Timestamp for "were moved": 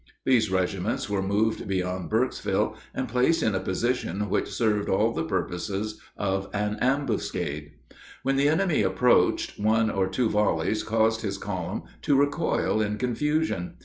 1.11-1.67